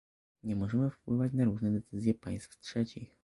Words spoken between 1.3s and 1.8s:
na różne